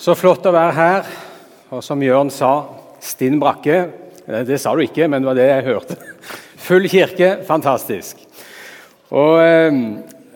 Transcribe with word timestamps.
Så 0.00 0.14
flott 0.16 0.46
å 0.48 0.52
være 0.54 0.72
her. 0.72 1.08
Og 1.76 1.82
som 1.84 2.00
Jørn 2.00 2.30
sa, 2.32 2.54
stinn 3.04 3.36
brakke. 3.40 3.82
Det 4.48 4.56
sa 4.62 4.72
du 4.72 4.80
ikke, 4.80 5.04
men 5.04 5.20
det 5.20 5.28
var 5.28 5.36
det 5.36 5.48
jeg 5.50 5.66
hørte. 5.66 5.96
Full 6.66 6.88
kirke, 6.88 7.28
fantastisk. 7.44 8.22
Og 9.12 9.34
eh, 9.44 9.82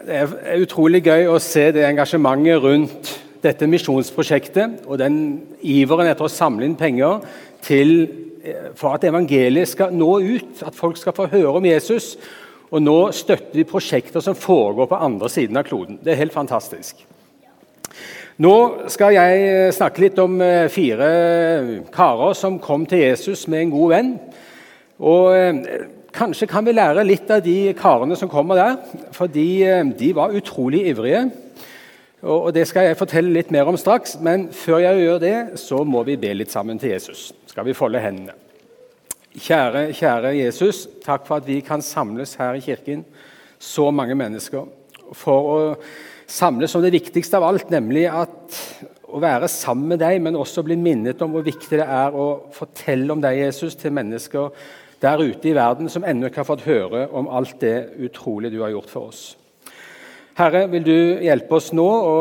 Det 0.05 0.19
er 0.21 0.61
utrolig 0.61 1.01
gøy 1.07 1.31
å 1.33 1.39
se 1.41 1.71
det 1.73 1.87
engasjementet 1.89 2.61
rundt 2.61 3.15
dette 3.45 3.69
misjonsprosjektet 3.73 4.85
og 4.85 5.01
den 5.01 5.17
iveren 5.65 6.11
etter 6.11 6.29
å 6.29 6.33
samle 6.33 6.69
inn 6.69 6.77
penger 6.77 7.25
til, 7.65 7.95
eh, 8.45 8.69
for 8.77 8.99
at 8.99 9.09
evangeliet 9.09 9.73
skal 9.73 9.97
nå 9.97 10.11
ut, 10.21 10.61
at 10.61 10.77
folk 10.77 11.01
skal 11.01 11.17
få 11.17 11.31
høre 11.33 11.57
om 11.57 11.71
Jesus. 11.73 12.19
Og 12.69 12.85
nå 12.85 12.99
støtter 13.17 13.57
vi 13.57 13.65
prosjekter 13.73 14.21
som 14.21 14.37
foregår 14.37 14.93
på 14.93 15.03
andre 15.09 15.33
siden 15.33 15.57
av 15.57 15.65
kloden. 15.65 16.03
Det 16.05 16.13
er 16.13 16.21
helt 16.27 16.37
fantastisk. 16.37 17.01
Nå 18.43 18.55
skal 18.91 19.15
jeg 19.15 19.43
eh, 19.47 19.73
snakke 19.75 20.03
litt 20.03 20.17
om 20.19 20.41
eh, 20.43 20.67
fire 20.73 21.09
karer 21.95 22.33
som 22.35 22.57
kom 22.59 22.83
til 22.91 23.05
Jesus 23.05 23.45
med 23.47 23.63
en 23.63 23.75
god 23.75 23.93
venn. 23.93 24.09
Og 24.99 25.29
eh, 25.37 25.85
Kanskje 26.15 26.47
kan 26.47 26.63
vi 26.63 26.71
lære 26.71 27.03
litt 27.03 27.31
av 27.35 27.41
de 27.43 27.73
karene 27.75 28.15
som 28.15 28.31
kommer 28.31 28.55
der, 28.55 28.77
for 29.11 29.27
de 29.27 30.13
var 30.15 30.31
utrolig 30.31 30.85
ivrige. 30.87 31.25
Og 32.23 32.53
Det 32.55 32.63
skal 32.71 32.87
jeg 32.87 32.99
fortelle 33.01 33.35
litt 33.35 33.51
mer 33.51 33.67
om 33.67 33.75
straks, 33.75 34.15
men 34.23 34.47
før 34.55 34.79
jeg 34.85 35.01
gjør 35.03 35.19
det, 35.19 35.35
så 35.59 35.83
må 35.83 36.05
vi 36.07 36.15
be 36.15 36.31
litt 36.39 36.55
sammen 36.55 36.79
til 36.79 36.95
Jesus. 36.95 37.33
Skal 37.51 37.67
vi 37.67 37.75
folde 37.75 37.99
hendene? 37.99 38.35
Kjære, 39.35 39.89
kjære 39.91 40.37
Jesus, 40.39 40.85
takk 41.03 41.27
for 41.27 41.43
at 41.43 41.51
vi 41.51 41.59
kan 41.67 41.83
samles 41.83 42.37
her 42.39 42.55
i 42.55 42.63
kirken, 42.63 43.03
så 43.59 43.91
mange 43.91 44.15
mennesker, 44.15 44.71
for 45.19 45.51
å 45.51 45.61
samles 46.27 46.75
om 46.75 46.83
det 46.85 46.95
viktigste 46.95 47.39
av 47.39 47.49
alt, 47.49 47.71
nemlig 47.73 48.07
at 48.11 48.59
å 49.15 49.21
være 49.23 49.49
sammen 49.51 49.93
med 49.93 50.01
deg, 50.03 50.21
men 50.23 50.39
også 50.39 50.65
bli 50.67 50.77
minnet 50.81 51.21
om 51.23 51.35
hvor 51.35 51.45
viktig 51.47 51.79
det 51.79 51.87
er 51.87 52.17
å 52.17 52.49
fortelle 52.55 53.13
om 53.15 53.23
deg, 53.23 53.45
Jesus, 53.45 53.77
til 53.79 53.95
mennesker 53.95 54.51
der 55.05 55.21
ute 55.21 55.51
i 55.51 55.55
verden 55.55 55.91
som 55.93 56.05
ennå 56.07 56.31
ikke 56.31 56.43
har 56.43 56.49
fått 56.49 56.67
høre 56.67 57.07
om 57.15 57.29
alt 57.29 57.59
det 57.63 57.77
utrolige 58.03 58.57
du 58.57 58.63
har 58.65 58.73
gjort 58.73 58.91
for 58.91 59.11
oss. 59.13 59.23
Herre, 60.39 60.65
vil 60.73 60.87
du 60.87 60.97
hjelpe 61.23 61.59
oss 61.59 61.71
nå 61.77 61.87
å 61.87 62.17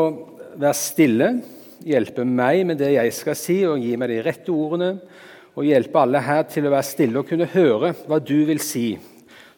være 0.54 0.76
stille, 0.78 1.30
hjelpe 1.84 2.26
meg 2.28 2.62
med 2.68 2.78
det 2.78 2.92
jeg 2.94 3.14
skal 3.16 3.38
si, 3.38 3.56
og 3.66 3.82
gi 3.82 3.96
meg 3.98 4.12
de 4.12 4.20
rette 4.22 4.52
ordene, 4.54 4.92
og 5.54 5.66
hjelpe 5.66 6.02
alle 6.02 6.22
her 6.22 6.44
til 6.50 6.68
å 6.68 6.74
være 6.74 6.86
stille 6.86 7.20
og 7.20 7.28
kunne 7.30 7.50
høre 7.50 7.94
hva 8.06 8.20
du 8.22 8.36
vil 8.46 8.62
si. 8.62 8.92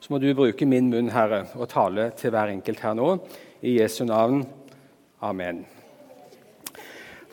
Så 0.00 0.12
må 0.12 0.20
du 0.22 0.30
bruke 0.36 0.68
min 0.68 0.88
munn, 0.92 1.10
Herre, 1.12 1.46
og 1.56 1.68
tale 1.72 2.10
til 2.16 2.32
hver 2.32 2.52
enkelt 2.52 2.80
her 2.84 2.96
nå. 2.96 3.10
I 3.62 3.78
Jesu 3.80 4.04
navn. 4.04 4.46
Amen. 5.20 5.66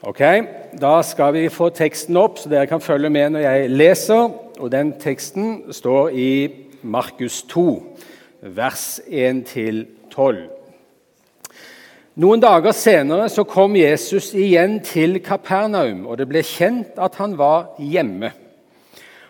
Ok, 0.02 0.20
Da 0.82 1.02
skal 1.04 1.34
vi 1.34 1.50
få 1.50 1.70
teksten 1.70 2.18
opp, 2.18 2.40
så 2.40 2.50
dere 2.50 2.68
kan 2.68 2.82
følge 2.82 3.10
med 3.10 3.30
når 3.30 3.40
jeg 3.40 3.70
leser. 3.70 4.32
Og 4.60 4.72
Den 4.72 4.94
teksten 5.00 5.72
står 5.72 6.10
i 6.10 6.50
Markus 6.82 7.44
2, 7.44 7.98
vers 8.42 9.00
1-12. 9.08 10.50
Noen 12.16 12.40
dager 12.40 12.72
senere 12.72 13.30
så 13.30 13.44
kom 13.44 13.76
Jesus 13.76 14.34
igjen 14.34 14.80
til 14.86 15.20
Kapernaum, 15.24 16.06
og 16.06 16.18
det 16.18 16.28
ble 16.30 16.44
kjent 16.44 17.00
at 17.02 17.16
han 17.16 17.38
var 17.38 17.74
hjemme. 17.80 18.32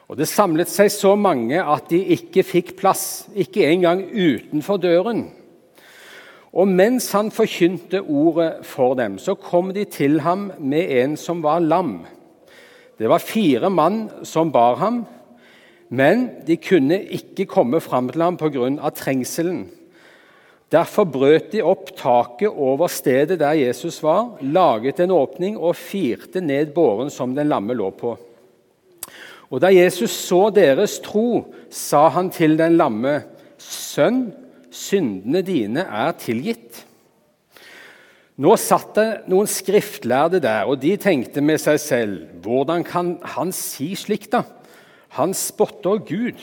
Og 0.10 0.18
Det 0.18 0.28
samlet 0.28 0.70
seg 0.70 0.92
så 0.92 1.16
mange 1.16 1.64
at 1.64 1.90
de 1.90 2.02
ikke 2.18 2.44
fikk 2.44 2.76
plass, 2.78 3.28
ikke 3.36 3.66
engang 3.70 4.04
utenfor 4.10 4.78
døren. 4.78 5.30
Og 6.54 6.70
mens 6.70 7.10
han 7.16 7.32
forkynte 7.34 8.04
ordet 8.04 8.62
for 8.68 8.94
dem, 8.98 9.18
så 9.18 9.34
kom 9.34 9.72
de 9.74 9.86
til 9.90 10.20
ham 10.22 10.52
med 10.60 10.92
en 11.02 11.16
som 11.18 11.42
var 11.42 11.64
lam. 11.64 12.04
Det 13.00 13.10
var 13.10 13.24
fire 13.24 13.72
mann 13.74 14.06
som 14.24 14.52
bar 14.54 14.78
ham, 14.78 15.00
men 15.90 16.28
de 16.46 16.58
kunne 16.62 17.00
ikke 17.02 17.48
komme 17.50 17.82
fram 17.82 18.10
til 18.10 18.22
ham 18.22 18.38
pga. 18.38 18.90
trengselen. 18.90 19.66
Derfor 20.72 21.06
brøt 21.06 21.52
de 21.52 21.62
opp 21.62 21.92
taket 21.98 22.50
over 22.50 22.88
stedet 22.88 23.40
der 23.40 23.54
Jesus 23.54 24.04
var, 24.04 24.38
laget 24.42 25.00
en 25.00 25.12
åpning 25.12 25.58
og 25.58 25.76
firte 25.76 26.42
ned 26.42 26.74
båren 26.74 27.10
som 27.10 27.36
den 27.36 27.50
lamme 27.50 27.74
lå 27.74 27.90
på. 27.90 28.18
Og 29.52 29.62
Da 29.62 29.70
Jesus 29.70 30.10
så 30.10 30.50
deres 30.50 31.00
tro, 31.00 31.54
sa 31.70 32.10
han 32.10 32.30
til 32.30 32.58
den 32.58 32.78
lamme, 32.78 33.24
'Sønn, 33.60 34.43
syndene 34.74 35.44
dine 35.46 35.86
er 35.86 36.16
tilgitt. 36.20 36.82
Nå 38.42 38.56
satt 38.58 38.96
det 38.98 39.08
noen 39.30 39.50
skriftlærde 39.50 40.42
der, 40.42 40.66
og 40.66 40.82
de 40.82 40.96
tenkte 40.98 41.44
med 41.46 41.62
seg 41.62 41.78
selv 41.82 42.16
Hvordan 42.42 42.82
kan 42.86 43.16
han 43.36 43.54
si 43.54 43.92
slikt, 43.98 44.34
da? 44.34 44.42
Han 45.20 45.36
spotter 45.38 46.02
Gud. 46.02 46.42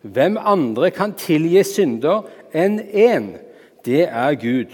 Hvem 0.00 0.38
andre 0.40 0.88
kan 0.94 1.12
tilgi 1.18 1.60
synder 1.68 2.24
enn 2.56 2.80
én? 2.80 3.34
Det 3.84 4.06
er 4.08 4.38
Gud. 4.40 4.72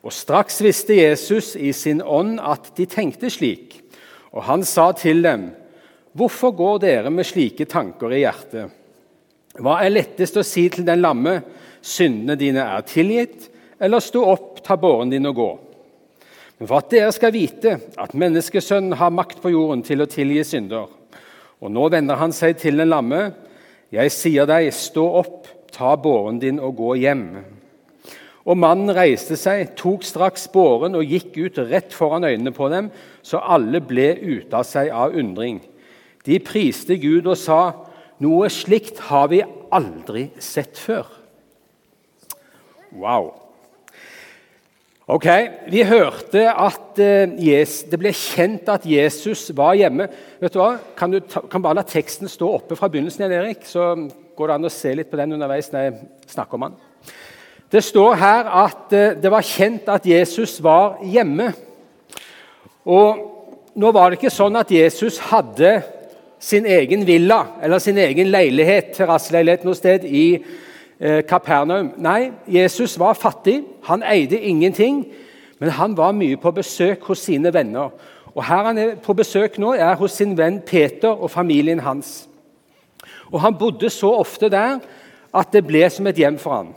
Og 0.00 0.14
Straks 0.14 0.62
visste 0.64 0.96
Jesus 0.96 1.52
i 1.58 1.74
sin 1.76 2.00
ånd 2.00 2.38
at 2.40 2.70
de 2.78 2.86
tenkte 2.88 3.28
slik, 3.32 3.82
og 4.32 4.46
han 4.48 4.64
sa 4.64 4.92
til 4.96 5.20
dem, 5.26 5.50
Hvorfor 6.16 6.54
går 6.56 6.78
dere 6.82 7.10
med 7.12 7.26
slike 7.28 7.68
tanker 7.68 8.14
i 8.16 8.22
hjertet? 8.24 8.72
Hva 9.58 9.80
er 9.82 9.94
lettest 9.94 10.36
å 10.38 10.46
si 10.46 10.68
til 10.72 10.86
den 10.86 11.02
lamme? 11.02 11.40
syndene 11.82 12.36
dine 12.38 12.64
er 12.64 12.86
tilgitt, 12.86 13.48
eller 13.80 14.02
stå 14.02 14.22
opp, 14.32 14.62
ta 14.64 14.76
båren 14.76 15.12
din 15.12 15.28
og 15.30 15.36
gå. 15.38 15.50
Men 16.58 16.66
for 16.70 16.80
at 16.80 16.90
dere 16.90 17.12
skal 17.14 17.34
vite 17.34 17.76
at 18.00 18.16
menneskesønnen 18.18 18.96
har 18.98 19.14
makt 19.14 19.42
på 19.42 19.52
jorden 19.54 19.84
til 19.86 20.02
å 20.02 20.08
tilgi 20.10 20.42
synder. 20.46 20.88
Og 21.62 21.70
nå 21.74 21.86
vender 21.92 22.18
han 22.18 22.34
seg 22.34 22.58
til 22.58 22.80
den 22.80 22.90
lamme. 22.90 23.28
Jeg 23.94 24.10
sier 24.14 24.48
deg, 24.48 24.72
stå 24.74 25.04
opp, 25.20 25.46
ta 25.74 25.94
båren 25.98 26.40
din 26.42 26.58
og 26.58 26.74
gå 26.80 26.96
hjem. 27.04 27.24
Og 28.48 28.56
mannen 28.58 28.90
reiste 28.96 29.36
seg, 29.38 29.74
tok 29.78 30.06
straks 30.06 30.48
båren 30.50 30.96
og 30.98 31.06
gikk 31.06 31.36
ut 31.38 31.58
rett 31.68 31.94
foran 31.94 32.26
øynene 32.26 32.54
på 32.56 32.70
dem, 32.72 32.88
så 33.22 33.42
alle 33.44 33.82
ble 33.84 34.14
ute 34.18 34.56
av 34.56 34.66
seg 34.66 34.90
av 34.90 35.14
undring. 35.14 35.60
De 36.26 36.40
priste 36.42 36.96
Gud 36.98 37.28
og 37.28 37.38
sa, 37.38 37.87
noe 38.24 38.48
slikt 38.50 38.98
har 39.08 39.28
vi 39.30 39.42
aldri 39.74 40.28
sett 40.42 40.78
før. 40.80 41.06
Wow. 42.96 43.34
Ok, 45.08 45.24
Vi 45.72 45.82
hørte 45.88 46.42
at 46.52 46.98
uh, 47.00 47.36
det 47.90 47.98
ble 48.00 48.10
kjent 48.12 48.68
at 48.68 48.84
Jesus 48.84 49.46
var 49.56 49.76
hjemme. 49.78 50.04
Vet 50.40 50.52
du 50.52 50.58
hva? 50.60 50.74
Kan 50.98 51.14
du 51.14 51.22
ta, 51.24 51.40
kan 51.48 51.64
bare 51.64 51.78
la 51.80 51.84
teksten 51.88 52.28
stå 52.28 52.50
oppe 52.58 52.76
fra 52.76 52.90
begynnelsen, 52.92 53.24
igjen, 53.24 53.38
Erik? 53.38 53.64
Så 53.64 53.86
går 54.36 54.50
det 54.50 54.58
an 54.58 54.68
å 54.68 54.72
se 54.72 54.92
litt 54.92 55.08
på 55.08 55.16
den 55.16 55.32
underveis 55.38 55.70
når 55.72 55.86
jeg 55.86 55.94
snakker 56.34 56.58
om 56.58 56.66
den. 56.66 56.76
Det 57.72 57.80
står 57.84 58.20
her 58.20 58.52
at 58.66 58.92
uh, 58.92 59.16
det 59.16 59.32
var 59.32 59.48
kjent 59.48 59.88
at 59.94 60.08
Jesus 60.08 60.58
var 60.64 61.00
hjemme. 61.00 61.54
Og 62.84 63.24
nå 63.80 63.92
var 63.96 64.10
det 64.10 64.18
ikke 64.18 64.34
sånn 64.34 64.60
at 64.60 64.72
Jesus 64.72 65.20
hadde 65.30 65.78
sin 66.38 66.66
egen 66.66 67.06
villa 67.06 67.44
eller 67.62 67.78
sin 67.78 67.98
egen 67.98 68.30
leilighet, 68.30 68.92
terrasseleilighet 68.96 69.64
noe 69.66 69.78
sted 69.78 70.04
i 70.04 70.24
Eh, 71.00 71.22
Kapernaum. 71.22 71.92
Nei, 71.96 72.32
Jesus 72.46 72.98
var 72.98 73.14
fattig, 73.14 73.62
han 73.82 74.02
eide 74.02 74.40
ingenting, 74.40 75.06
men 75.58 75.70
han 75.70 75.96
var 75.96 76.12
mye 76.12 76.36
på 76.36 76.50
besøk 76.50 77.04
hos 77.06 77.18
sine 77.18 77.54
venner. 77.54 77.92
Og 78.34 78.44
Her 78.44 78.64
han 78.64 78.78
er 78.78 78.96
på 78.96 79.14
besøk 79.14 79.58
nå, 79.58 79.72
er 79.78 79.94
hos 79.94 80.12
sin 80.12 80.34
venn 80.38 80.60
Peter 80.66 81.08
og 81.08 81.30
familien 81.30 81.80
hans. 81.80 82.28
Og 83.30 83.40
Han 83.40 83.54
bodde 83.54 83.90
så 83.90 84.10
ofte 84.10 84.48
der 84.48 84.78
at 85.34 85.52
det 85.52 85.66
ble 85.66 85.90
som 85.90 86.06
et 86.06 86.16
hjem 86.16 86.38
for 86.38 86.54
ham. 86.54 86.74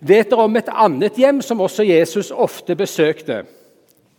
Vet 0.00 0.30
dere 0.30 0.44
om 0.46 0.56
et 0.56 0.68
annet 0.70 1.16
hjem 1.16 1.42
som 1.42 1.60
også 1.60 1.82
Jesus 1.82 2.30
ofte 2.30 2.76
besøkte? 2.76 3.42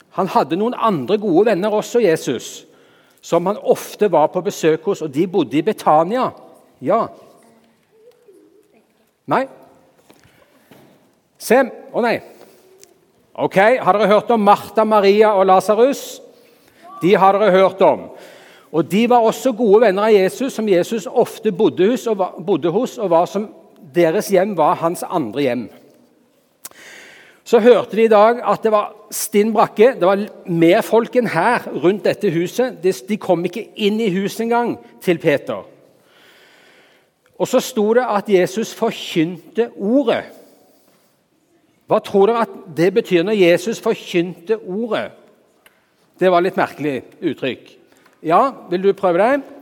Han 0.10 0.28
hadde 0.28 0.56
noen 0.56 0.74
andre 0.76 1.18
gode 1.18 1.46
venner 1.46 1.70
også, 1.70 2.00
Jesus, 2.00 2.66
som 3.22 3.46
han 3.46 3.58
ofte 3.58 4.12
var 4.12 4.28
på 4.34 4.42
besøk 4.42 4.86
hos, 4.88 5.02
og 5.02 5.14
de 5.14 5.28
bodde 5.28 5.58
i 5.58 5.66
Betania. 5.66 6.30
Ja, 6.82 7.06
Nei? 9.30 9.44
Sem? 11.40 11.70
Å 11.94 12.02
nei. 12.04 12.18
Ok, 13.40 13.58
Har 13.80 13.96
dere 13.96 14.10
hørt 14.10 14.32
om 14.34 14.42
Martha, 14.44 14.84
Maria 14.84 15.36
og 15.38 15.46
Lasarus? 15.48 16.20
De 17.00 17.14
har 17.16 17.38
dere 17.38 17.54
hørt 17.54 17.82
om. 17.86 18.10
Og 18.72 18.86
De 18.86 19.06
var 19.10 19.26
også 19.26 19.54
gode 19.58 19.82
venner 19.86 20.10
av 20.10 20.14
Jesus, 20.14 20.54
som 20.54 20.68
Jesus 20.68 21.08
ofte 21.08 21.54
bodde 21.56 21.88
hos, 21.92 22.08
og, 22.08 22.18
var, 22.20 22.34
bodde 22.46 22.74
hos, 22.74 22.98
og 22.98 23.10
var 23.14 23.30
som 23.30 23.48
deres 23.96 24.30
hjem 24.34 24.56
var 24.58 24.78
hans 24.82 25.06
andre 25.08 25.46
hjem. 25.46 25.64
Så 27.50 27.58
hørte 27.60 27.98
de 27.98 28.04
i 28.06 28.12
dag 28.12 28.44
at 28.46 28.62
det 28.62 28.70
var 28.70 28.92
stinn 29.16 29.50
brakke. 29.56 29.96
Det 29.98 30.06
var 30.06 30.22
mer 30.46 30.84
folk 30.86 31.16
enn 31.18 31.32
her 31.34 31.64
rundt 31.82 32.06
dette 32.06 32.30
huset. 32.30 32.78
De, 32.84 33.18
kom 33.18 33.42
ikke 33.48 33.64
inn 33.82 33.98
i 33.98 34.12
huset 34.14 34.44
engang 34.46 34.76
til 35.02 35.18
Peter. 35.22 35.64
Og 37.40 37.50
så 37.50 37.62
sto 37.64 37.88
det 37.98 38.06
at 38.06 38.30
Jesus 38.30 38.76
forkynte 38.78 39.72
ordet. 39.74 40.28
Hva 41.90 41.98
tror 42.06 42.30
dere 42.30 42.46
at 42.46 42.54
det 42.78 42.92
betyr 43.00 43.26
når 43.26 43.40
Jesus 43.40 43.82
forkynte 43.82 44.60
ordet? 44.60 45.08
Det 46.22 46.30
var 46.30 46.46
litt 46.46 46.60
merkelig 46.60 47.00
uttrykk. 47.32 47.72
Ja, 48.30 48.44
vil 48.70 48.84
du 48.84 48.92
prøve 48.94 49.24
det? 49.24 49.59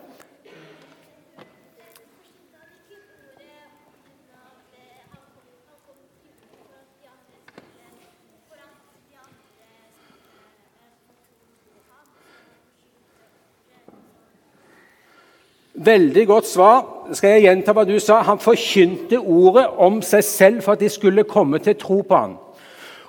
Veldig 15.87 16.27
godt 16.27 16.47
svar. 16.47 16.81
Skal 17.15 17.37
jeg 17.37 17.45
gjenta 17.45 17.71
hva 17.71 17.85
du 17.87 17.95
sa? 18.03 18.19
Han 18.27 18.41
forkynte 18.43 19.21
ordet 19.21 19.67
om 19.79 20.01
seg 20.03 20.25
selv 20.25 20.65
for 20.65 20.75
at 20.75 20.83
de 20.83 20.89
skulle 20.91 21.23
komme 21.29 21.61
til 21.63 21.77
tro 21.79 22.01
på 22.01 22.17
ham. 22.17 22.33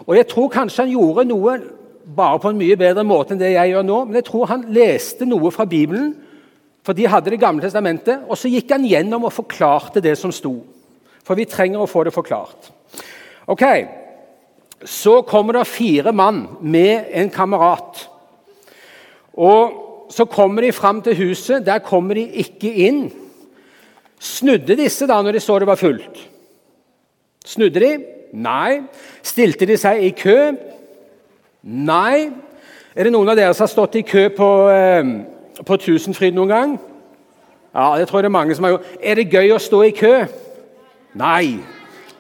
Og 0.07 0.15
Jeg 0.17 0.29
tror 0.31 0.53
kanskje 0.53 0.85
han 0.85 0.93
gjorde 0.93 1.25
noe 1.27 1.57
bare 2.17 2.39
på 2.39 2.53
en 2.53 2.61
mye 2.61 2.77
bedre 2.79 3.05
måte 3.05 3.35
enn 3.35 3.41
det 3.41 3.51
jeg 3.57 3.73
gjør 3.73 3.87
nå. 3.89 3.97
Men 4.05 4.21
jeg 4.21 4.29
tror 4.29 4.51
han 4.53 4.69
leste 4.75 5.27
noe 5.27 5.51
fra 5.51 5.67
Bibelen, 5.67 6.15
for 6.87 6.95
de 6.95 7.09
hadde 7.09 7.31
Det 7.31 7.41
gamle 7.41 7.63
testamentet. 7.63 8.23
Og 8.29 8.39
så 8.39 8.49
gikk 8.49 8.71
han 8.71 8.87
gjennom 8.87 9.27
og 9.27 9.35
forklarte 9.35 10.01
det 10.01 10.15
som 10.19 10.33
sto. 10.33 10.55
For 11.25 11.35
vi 11.35 11.51
trenger 11.51 11.83
å 11.83 11.91
få 11.91 12.05
det 12.05 12.15
forklart. 12.15 12.71
Ok, 13.47 13.65
Så 14.85 15.23
kommer 15.23 15.53
det 15.53 15.67
fire 15.67 16.13
mann 16.13 16.47
med 16.61 17.07
en 17.11 17.31
kamerat. 17.31 18.09
Og 19.35 19.88
så 20.11 20.25
kommer 20.25 20.63
de 20.65 20.73
fram 20.73 21.03
til 21.03 21.17
huset. 21.17 21.67
Der 21.67 21.79
kommer 21.79 22.15
de 22.15 22.25
ikke 22.43 22.73
inn. 22.87 23.09
Snudde 24.19 24.77
disse 24.77 25.07
da 25.07 25.21
når 25.23 25.37
de 25.37 25.41
så 25.41 25.59
det 25.59 25.69
var 25.69 25.79
fullt? 25.79 26.19
Snudde 27.47 27.81
de? 27.81 27.93
Nei. 28.33 28.83
Stilte 29.23 29.67
de 29.69 29.77
seg 29.79 30.03
i 30.05 30.11
kø? 30.17 30.53
Nei. 31.63 32.29
Er 32.97 33.07
det 33.07 33.13
noen 33.15 33.31
av 33.31 33.39
dere 33.39 33.55
som 33.55 33.67
har 33.67 33.73
stått 33.73 33.99
i 34.01 34.05
kø 34.07 34.29
på, 34.35 34.51
eh, 34.73 35.13
på 35.65 35.77
Tusenfryd 35.77 36.35
noen 36.35 36.49
gang? 36.49 36.79
Ja, 37.75 37.95
det 37.99 38.09
tror 38.09 38.19
jeg 38.19 38.27
det 38.27 38.33
er 38.33 38.39
mange 38.41 38.55
som 38.55 38.65
har 38.65 38.77
gjort. 38.77 38.87
Er 39.03 39.15
det 39.15 39.31
gøy 39.31 39.53
å 39.55 39.61
stå 39.63 39.83
i 39.87 39.91
kø? 39.95 40.15
Nei. 41.15 41.59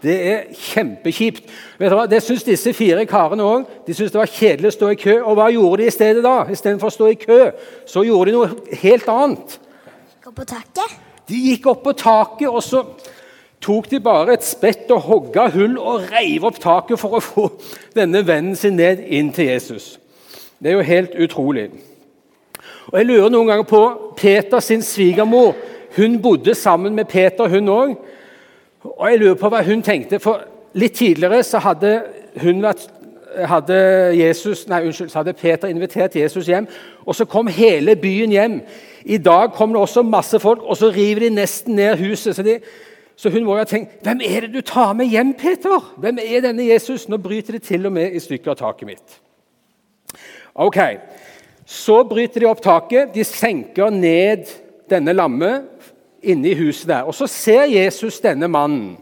Det 0.03 0.15
er 0.31 0.45
kjempekjipt. 0.55 1.49
Vet 1.79 1.91
du 1.91 1.97
hva? 1.99 2.06
Det 2.11 2.21
syns 2.23 2.47
disse 2.47 2.73
fire 2.77 3.03
karene 3.09 3.43
òg. 3.43 3.67
De 3.87 3.95
syntes 3.97 4.15
det 4.15 4.21
var 4.21 4.31
kjedelig 4.31 4.71
å 4.71 4.77
stå 4.77 4.91
i 4.95 4.99
kø. 5.00 5.17
Og 5.25 5.39
hva 5.39 5.49
gjorde 5.50 5.83
de 5.83 5.89
i 5.91 5.95
stedet 5.95 6.23
da? 6.25 6.37
Istedenfor 6.53 6.93
å 6.93 6.95
stå 6.95 7.11
i 7.11 7.19
kø, 7.19 7.39
så 7.89 8.05
gjorde 8.06 8.31
de 8.31 8.37
noe 8.37 8.79
helt 8.83 9.11
annet. 9.11 9.59
Gå 10.23 10.35
på 10.37 10.47
taket? 10.47 10.99
De 11.29 11.39
gikk 11.50 11.67
opp 11.69 11.83
på 11.85 11.97
taket, 11.99 12.49
og 12.49 12.62
så 12.65 12.85
tok 13.65 13.89
de 13.91 13.99
bare 14.00 14.37
et 14.37 14.47
spett 14.47 14.91
og 14.95 15.03
hogga 15.09 15.49
hull 15.53 15.75
og 15.83 16.06
reiv 16.12 16.47
opp 16.47 16.61
taket 16.62 17.00
for 17.00 17.19
å 17.19 17.25
få 17.25 17.49
denne 17.97 18.23
vennen 18.27 18.56
sin 18.56 18.79
ned 18.79 19.03
inn 19.03 19.33
til 19.35 19.50
Jesus. 19.50 19.97
Det 20.59 20.71
er 20.71 20.79
jo 20.79 20.87
helt 20.87 21.19
utrolig. 21.19 21.69
Og 22.89 22.99
Jeg 22.99 23.09
lurer 23.11 23.33
noen 23.35 23.50
ganger 23.50 23.67
på 23.69 23.83
Peter 24.17 24.62
sin 24.65 24.83
svigermor. 24.83 25.56
Hun 25.97 26.21
bodde 26.23 26.55
sammen 26.55 26.95
med 26.95 27.11
Peter, 27.11 27.49
hun 27.49 27.69
òg. 27.69 27.97
Og 28.83 29.11
jeg 29.11 29.19
lurer 29.19 29.39
på 29.39 29.51
hva 29.51 29.63
hun 29.67 29.83
tenkte, 29.83 30.21
for 30.23 30.45
litt 30.79 30.99
tidligere 30.99 31.43
så 31.47 31.61
hadde, 31.63 31.93
vært, 32.39 32.85
hadde, 33.51 33.79
Jesus, 34.19 34.67
nei, 34.71 34.85
unnskyld, 34.87 35.11
så 35.11 35.23
hadde 35.23 35.35
Peter 35.39 35.71
invitert 35.71 36.17
Jesus 36.17 36.47
hjem, 36.47 36.69
og 37.07 37.17
så 37.17 37.27
kom 37.27 37.51
hele 37.51 37.97
byen 37.99 38.35
hjem. 38.35 38.61
I 39.09 39.19
dag 39.23 39.55
kom 39.57 39.75
det 39.75 39.81
også 39.83 40.05
masse 40.07 40.39
folk, 40.43 40.63
og 40.63 40.77
så 40.79 40.93
river 40.95 41.27
de 41.27 41.33
nesten 41.39 41.79
ned 41.79 41.97
huset. 41.99 42.37
Så, 42.37 42.45
de, 42.47 42.59
så 43.17 43.31
hun 43.35 43.47
må 43.47 43.57
jo 43.57 43.65
ha 43.65 43.69
tenkt 43.69 44.03
Hvem 44.07 44.21
er 44.27 44.47
det 44.47 44.53
du 44.55 44.61
tar 44.63 44.93
med 44.99 45.11
hjem, 45.11 45.33
Peter? 45.39 45.83
Hvem 45.99 46.21
er 46.23 46.45
denne 46.45 46.67
Jesus? 46.69 47.09
Nå 47.09 47.19
bryter 47.23 47.57
de 47.57 47.63
til 47.65 47.89
og 47.89 47.95
med 47.95 48.15
i 48.15 48.23
stykker 48.23 48.59
taket 48.59 48.91
mitt. 48.91 49.19
Ok, 50.55 50.79
Så 51.69 52.03
bryter 52.09 52.41
de 52.41 52.47
opp 52.49 52.63
taket. 52.65 53.11
De 53.15 53.25
senker 53.25 53.91
ned 53.93 54.49
denne 54.89 55.13
lamme 55.13 55.51
inne 56.23 56.50
i 56.50 56.59
huset 56.59 56.88
der. 56.88 57.03
Og 57.03 57.15
Så 57.15 57.26
ser 57.26 57.65
Jesus 57.65 58.20
denne 58.20 58.49
mannen. 58.49 58.97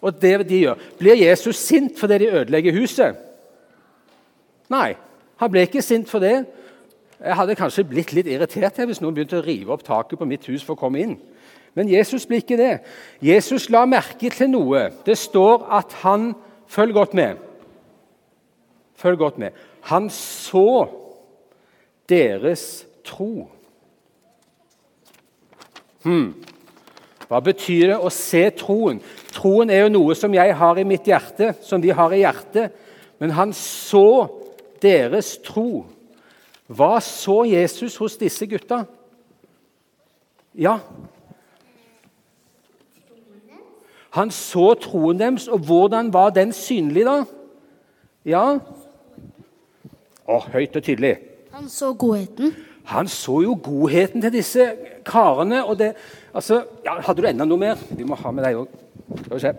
Og 0.00 0.22
det 0.22 0.48
de 0.48 0.58
gjør, 0.58 0.74
Blir 0.98 1.14
Jesus 1.14 1.56
sint 1.56 1.98
fordi 1.98 2.18
de 2.18 2.32
ødelegger 2.32 2.72
huset? 2.72 3.16
Nei, 4.70 4.94
han 5.36 5.50
ble 5.50 5.66
ikke 5.66 5.82
sint 5.82 6.08
for 6.08 6.18
det. 6.18 6.46
Jeg 7.20 7.36
hadde 7.36 7.56
kanskje 7.58 7.84
blitt 7.84 8.12
litt 8.16 8.26
irritert 8.26 8.78
hvis 8.86 9.00
noen 9.02 9.14
begynte 9.14 9.40
å 9.40 9.44
rive 9.44 9.72
opp 9.74 9.82
taket 9.84 10.18
på 10.18 10.28
mitt 10.28 10.46
hus 10.48 10.64
for 10.64 10.72
å 10.72 10.80
komme 10.80 11.02
inn. 11.02 11.18
Men 11.74 11.90
Jesus 11.90 12.26
blir 12.26 12.40
ikke 12.40 12.56
det. 12.56 12.80
Jesus 13.22 13.68
la 13.70 13.84
merke 13.86 14.30
til 14.30 14.50
noe. 14.50 14.88
Det 15.06 15.18
står 15.18 15.66
at 15.80 15.92
han 16.04 16.32
Følg 16.70 16.94
godt 16.94 17.16
med. 17.18 17.34
Følg 18.94 19.18
godt 19.18 19.38
med. 19.42 19.56
Han 19.90 20.04
så 20.14 20.86
deres 22.08 22.86
tro. 23.04 23.48
Hmm. 26.04 26.32
Hva 27.30 27.38
betyr 27.44 27.92
det 27.92 27.98
å 28.02 28.10
se 28.10 28.42
troen? 28.58 28.98
Troen 29.30 29.70
er 29.70 29.84
jo 29.84 29.92
noe 29.94 30.16
som 30.18 30.32
jeg 30.34 30.54
har 30.58 30.78
i 30.80 30.86
mitt 30.88 31.06
hjerte, 31.06 31.52
som 31.62 31.82
vi 31.82 31.92
har 31.94 32.14
i 32.14 32.24
hjertet. 32.24 32.74
Men 33.22 33.34
han 33.36 33.52
så 33.54 34.26
deres 34.82 35.36
tro. 35.44 35.84
Hva 36.70 36.96
så 37.04 37.44
Jesus 37.46 37.96
hos 38.00 38.16
disse 38.18 38.46
gutta? 38.50 38.84
Ja 40.58 40.80
Han 44.10 44.32
så 44.34 44.72
troen 44.74 45.20
deres, 45.20 45.46
og 45.46 45.62
hvordan 45.62 46.08
var 46.10 46.32
den 46.34 46.50
synlig, 46.52 47.04
da? 47.06 47.20
Ja 48.26 48.42
Å, 50.26 50.38
høyt 50.50 50.74
og 50.74 50.82
tydelig. 50.82 51.12
Han 51.54 51.68
så 51.70 51.92
godheten. 51.94 52.50
Han 52.90 53.08
så 53.10 53.40
jo 53.44 53.56
godheten 53.62 54.22
til 54.22 54.34
disse 54.34 54.66
karene. 55.06 55.62
og 55.64 55.78
det, 55.78 55.94
altså, 56.34 56.64
ja, 56.84 56.98
Hadde 57.06 57.22
du 57.22 57.28
enda 57.28 57.46
noe 57.46 57.60
mer? 57.60 57.82
Vi 57.90 58.06
må 58.06 58.18
ha 58.18 58.32
med 58.34 58.46
deg 58.46 58.62
òg. 58.62 58.78
Skal 59.24 59.36
vi 59.36 59.42
se. 59.44 59.52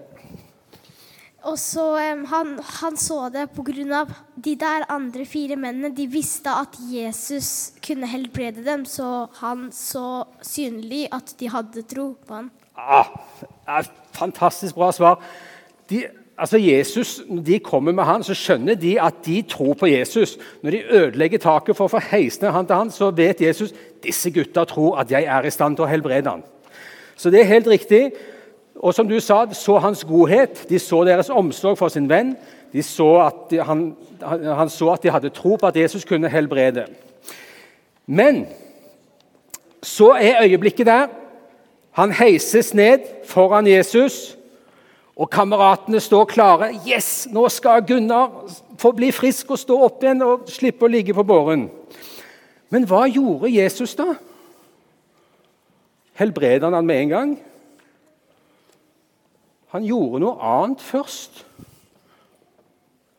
Og 1.50 1.58
så 1.58 1.84
um, 1.98 2.26
han, 2.30 2.52
han, 2.82 2.98
så 3.02 3.24
det 3.34 3.48
pga. 3.56 4.04
de 4.36 4.56
der 4.56 4.86
andre 4.94 5.26
fire 5.26 5.56
mennene. 5.56 5.96
De 5.96 6.06
visste 6.08 6.52
at 6.54 6.78
Jesus 6.78 7.74
kunne 7.82 8.08
helbrede 8.08 8.66
dem, 8.66 8.86
så 8.86 9.28
han 9.40 9.72
så 9.74 10.26
synlig 10.42 11.08
at 11.12 11.34
de 11.40 11.50
hadde 11.50 11.82
tro 11.90 12.14
på 12.28 12.34
ham. 12.34 12.52
Ah, 12.78 13.10
fantastisk 14.14 14.76
bra 14.76 14.92
svar. 14.92 15.18
De 15.90 16.06
altså 16.42 16.58
Jesus, 16.58 17.22
Når 17.30 17.42
de 17.42 17.60
kommer 17.60 17.92
med 17.92 18.04
han, 18.04 18.24
så 18.24 18.34
skjønner 18.34 18.76
de 18.76 18.96
at 19.02 19.14
de 19.26 19.42
tror 19.42 19.74
på 19.74 19.86
Jesus. 19.86 20.38
Når 20.62 20.72
de 20.72 20.84
ødelegger 20.90 21.40
taket 21.40 21.78
for 21.78 21.86
å 21.86 21.94
få 21.94 22.02
heist 22.12 22.42
ned 22.42 22.52
han 22.52 22.68
til 22.68 22.76
han, 22.76 22.92
så 22.92 23.12
vet 23.12 23.42
Jesus 23.42 23.74
disse 24.04 24.32
gutta 24.34 24.66
tror 24.66 24.98
at 25.00 25.12
jeg 25.12 25.24
er 25.24 25.46
i 25.46 25.54
stand 25.54 25.78
til 25.78 25.86
å 25.86 25.92
helbrede 25.92 26.30
han. 26.30 26.44
Så 27.16 27.30
det 27.30 27.44
er 27.44 27.54
helt 27.54 27.68
riktig. 27.68 28.12
Og 28.76 28.94
som 28.94 29.08
du 29.08 29.20
sa, 29.20 29.46
så 29.54 29.78
hans 29.78 30.04
godhet, 30.04 30.66
de 30.70 30.80
så 30.80 31.04
deres 31.06 31.30
omsorg 31.30 31.78
for 31.78 31.94
sin 31.94 32.10
venn. 32.10 32.34
De 32.74 32.82
så 32.84 33.12
at 33.28 33.46
de, 33.52 33.62
han, 33.62 33.92
han 34.26 34.70
så 34.70 34.90
at 34.96 35.04
de 35.04 35.14
hadde 35.14 35.30
tro 35.36 35.56
på 35.56 35.68
at 35.70 35.78
Jesus 35.78 36.06
kunne 36.06 36.30
helbrede. 36.30 36.88
Men 38.08 38.46
så 39.84 40.16
er 40.18 40.42
øyeblikket 40.44 40.88
der. 40.88 41.08
Han 41.92 42.12
heises 42.12 42.74
ned 42.74 43.06
foran 43.26 43.68
Jesus. 43.68 44.38
Og 45.22 45.30
kameratene 45.30 46.02
står 46.02 46.26
klare. 46.32 46.72
Yes, 46.88 47.28
nå 47.30 47.46
skal 47.54 47.84
Gunnar 47.86 48.32
få 48.82 48.90
bli 48.98 49.12
frisk 49.14 49.54
og 49.54 49.62
stå 49.62 49.78
opp 49.86 50.02
igjen 50.02 50.24
og 50.26 50.50
slippe 50.50 50.88
å 50.88 50.90
ligge 50.90 51.14
på 51.14 51.26
båren. 51.28 51.68
Men 52.74 52.88
hva 52.90 53.04
gjorde 53.06 53.52
Jesus, 53.52 53.94
da? 54.00 54.16
Helbreder 56.18 56.66
han 56.68 56.80
han 56.80 56.90
med 56.90 57.04
en 57.04 57.14
gang? 57.14 57.36
Han 59.76 59.86
gjorde 59.86 60.24
noe 60.24 60.52
annet 60.56 60.82
først. 60.84 61.44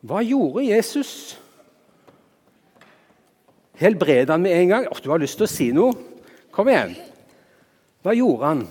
Hva 0.03 0.19
gjorde 0.25 0.65
Jesus? 0.67 1.37
Helbreder 3.79 4.35
han 4.35 4.43
med 4.43 4.57
en 4.57 4.75
gang? 4.75 4.87
Oh, 4.91 4.99
du 4.99 5.09
har 5.13 5.23
lyst 5.23 5.39
til 5.39 5.47
å 5.47 5.53
si 5.53 5.71
noe? 5.75 5.95
Kom 6.53 6.69
igjen. 6.69 6.97
Hva 8.03 8.13
gjorde 8.17 8.49
han? 8.51 8.65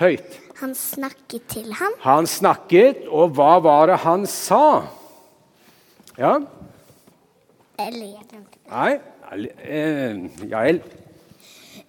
Høyt. 0.00 0.38
Han 0.60 0.74
snakket 0.76 1.46
til 1.48 1.72
ham. 1.76 1.94
Han 2.04 2.28
snakket, 2.28 3.06
og 3.08 3.36
hva 3.36 3.58
var 3.64 3.92
det 3.92 4.00
han 4.04 4.26
sa? 4.28 4.86
Ja? 6.18 6.34
Eller 7.80 8.06
jeg 8.06 8.26
glemte 8.28 8.58
det. 8.58 8.66
Nei, 8.72 8.92
eh, 9.64 10.50
Jael? 10.50 10.82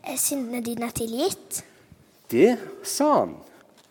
Eh, 0.05 0.17
syndene 0.17 0.63
dine 0.63 0.87
er 0.87 0.95
tilgitt. 0.95 1.63
Det 2.31 2.55
sa 2.87 3.09
han. 3.19 3.35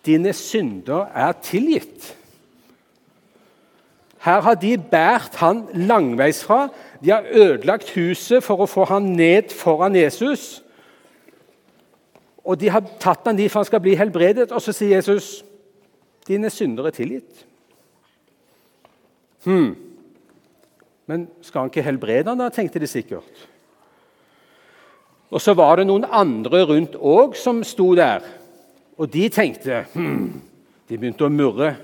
Dine 0.06 0.32
synder 0.32 1.10
er 1.14 1.36
tilgitt. 1.44 2.14
Her 4.20 4.40
har 4.44 4.56
de 4.60 4.76
båret 4.76 5.36
han 5.40 5.62
langveisfra. 5.74 6.68
De 7.04 7.10
har 7.10 7.24
ødelagt 7.24 7.92
huset 7.96 8.44
for 8.44 8.64
å 8.64 8.68
få 8.68 8.84
han 8.88 9.12
ned 9.16 9.52
foran 9.56 9.96
Jesus. 9.96 10.62
Og 12.44 12.60
de 12.60 12.70
har 12.72 12.84
tatt 13.00 13.26
han 13.28 13.38
dit 13.38 13.50
for 13.50 13.60
han 13.60 13.68
skal 13.68 13.82
bli 13.84 13.94
helbredet. 13.98 14.50
Og 14.52 14.62
så 14.62 14.72
sier 14.72 14.96
Jesus, 14.96 15.44
'Dine 16.26 16.50
synder 16.50 16.86
er 16.86 16.90
tilgitt'. 16.90 17.44
Hmm. 19.44 19.76
Men 21.06 21.28
skal 21.42 21.60
han 21.60 21.70
ikke 21.72 21.82
helbrede 21.82 22.28
han 22.28 22.38
da, 22.38 22.48
tenkte 22.48 22.78
de 22.78 22.86
sikkert. 22.86 23.48
Og 25.30 25.40
så 25.40 25.54
var 25.54 25.76
det 25.76 25.86
noen 25.86 26.04
andre 26.04 26.64
rundt 26.66 26.96
òg 26.96 27.36
som 27.38 27.64
sto 27.64 27.94
der. 27.94 28.22
Og 28.98 29.12
de 29.12 29.28
tenkte 29.28 29.84
hm, 29.94 30.42
De 30.88 30.98
begynte 30.98 31.24
å 31.24 31.30
murre. 31.30 31.76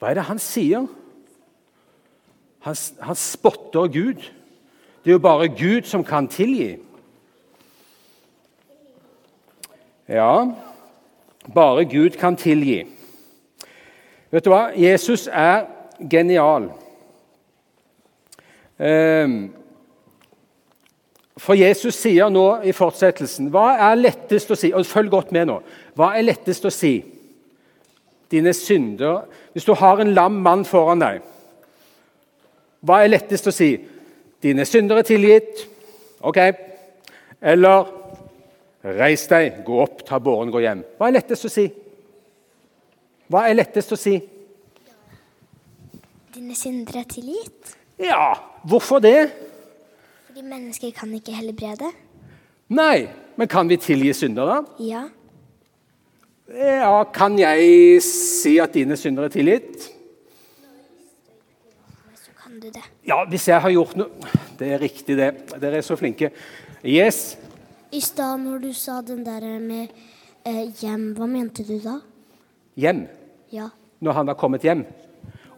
Hva 0.00 0.10
er 0.10 0.16
det 0.16 0.28
han 0.28 0.38
sier? 0.40 0.86
Han, 2.64 2.76
han 3.00 3.16
spotter 3.16 3.88
Gud. 3.92 4.24
Det 5.04 5.12
er 5.12 5.16
jo 5.18 5.24
bare 5.24 5.48
Gud 5.52 5.88
som 5.88 6.04
kan 6.04 6.28
tilgi. 6.28 6.78
Ja, 10.10 10.46
bare 11.54 11.84
Gud 11.84 12.16
kan 12.18 12.36
tilgi. 12.36 12.82
Vet 14.30 14.44
du 14.44 14.50
hva? 14.50 14.72
Jesus 14.74 15.28
er 15.30 15.68
genial. 16.10 16.66
Ehm, 18.80 19.52
for 21.40 21.54
Jesus 21.54 21.94
sier 21.94 22.28
nå 22.32 22.44
i 22.68 22.72
fortsettelsen 22.72 23.48
Hva 23.52 23.74
er 23.76 24.00
lettest 24.00 24.50
å 24.50 24.56
si? 24.58 24.72
Og 24.76 24.88
Følg 24.88 25.12
godt 25.12 25.32
med 25.36 25.46
nå. 25.48 25.58
Hva 25.96 26.14
er 26.16 26.26
lettest 26.26 26.64
å 26.64 26.72
si? 26.72 26.94
Dine 28.30 28.52
synder 28.56 29.26
Hvis 29.52 29.68
du 29.68 29.74
har 29.76 30.00
en 30.00 30.14
lam 30.16 30.40
mann 30.44 30.64
foran 30.64 31.00
deg, 31.00 31.22
hva 32.80 33.02
er 33.02 33.12
lettest 33.12 33.48
å 33.50 33.52
si? 33.52 33.74
Dine 34.40 34.64
synder 34.64 34.96
er 34.96 35.04
tilgitt. 35.04 35.66
Ok. 36.24 36.38
Eller 37.40 37.99
Reis 38.80 39.26
deg, 39.28 39.60
gå 39.66 39.76
opp, 39.82 40.00
ta 40.08 40.16
båren, 40.22 40.50
gå 40.52 40.62
hjem. 40.64 40.82
Hva 40.96 41.10
er 41.10 41.18
lettest 41.18 41.44
å 41.44 41.52
si? 41.52 41.66
Hva 43.30 43.44
er 43.46 43.58
lettest 43.58 43.92
å 43.92 43.98
si? 44.00 44.14
Dine 46.32 46.56
synder 46.56 47.02
er 47.02 47.08
tilgitt. 47.10 47.74
Ja, 48.00 48.32
hvorfor 48.64 49.02
det? 49.04 49.28
Fordi 50.30 50.44
mennesker 50.46 50.94
kan 50.96 51.12
ikke 51.12 51.34
helbrede. 51.36 51.90
Nei, 52.72 53.10
men 53.36 53.50
kan 53.50 53.68
vi 53.68 53.76
tilgi 53.82 54.14
synder, 54.16 54.48
da? 54.48 54.58
Ja. 54.80 55.04
Ja, 56.50 57.04
Kan 57.14 57.36
jeg 57.38 58.00
si 58.02 58.56
at 58.58 58.72
dine 58.74 58.96
synder 58.98 59.28
er 59.28 59.34
tilgitt? 59.34 59.90
Så 62.16 62.32
kan 62.40 62.56
du 62.58 62.70
det. 62.72 62.82
Ja, 63.06 63.20
hvis 63.28 63.46
jeg 63.48 63.60
har 63.62 63.70
gjort 63.70 63.94
noe 63.98 64.10
Det 64.58 64.72
er 64.74 64.82
riktig, 64.82 65.16
det. 65.16 65.30
Dere 65.60 65.78
er 65.78 65.86
så 65.86 65.96
flinke. 65.96 66.32
Yes. 66.84 67.36
I 67.90 68.00
stad 68.00 68.38
når 68.38 68.60
du 68.62 68.70
sa 68.76 69.00
den 69.02 69.24
der 69.26 69.42
med 69.58 69.90
eh, 70.46 70.68
hjem, 70.78 71.10
hva 71.18 71.26
mente 71.26 71.64
du 71.66 71.74
da? 71.82 71.96
Hjem. 72.78 73.06
Ja. 73.50 73.66
Når 73.98 74.14
han 74.14 74.28
var 74.30 74.36
kommet 74.38 74.62
hjem. 74.62 74.84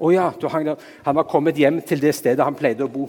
Å 0.03 0.11
ja, 0.15 0.31
du, 0.41 0.47
han, 0.49 0.71
han 1.05 1.19
var 1.19 1.27
kommet 1.29 1.61
hjem 1.61 1.83
til 1.87 2.01
det 2.01 2.15
stedet 2.17 2.43
han 2.43 2.57
pleide 2.57 2.87
å 2.87 2.91
bo. 2.91 3.05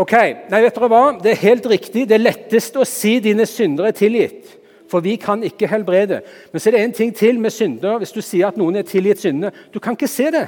Ok, 0.00 0.14
nei, 0.48 0.62
vet 0.64 0.78
dere 0.78 0.88
hva? 0.90 1.02
Det 1.20 1.34
er 1.34 1.42
helt 1.42 1.68
riktig. 1.68 2.06
Det 2.08 2.16
er 2.16 2.24
lettest 2.24 2.78
å 2.80 2.86
si 2.88 3.18
'dine 3.20 3.44
syndere 3.46 3.92
er 3.92 3.98
tilgitt'. 3.98 4.54
For 4.88 5.04
vi 5.04 5.18
kan 5.20 5.44
ikke 5.44 5.68
helbrede. 5.68 6.22
Men 6.48 6.60
så 6.60 6.70
er 6.70 6.78
det 6.78 6.80
en 6.86 6.96
ting 6.96 7.12
til 7.12 7.36
med 7.38 7.52
synder. 7.52 7.98
Hvis 8.00 8.14
du 8.16 8.22
sier 8.24 8.48
at 8.48 8.56
noen 8.56 8.80
er 8.80 8.88
tilgitt 8.88 9.20
syndene 9.20 9.52
Du 9.72 9.78
kan 9.78 9.92
ikke 9.92 10.08
se 10.08 10.30
det. 10.32 10.46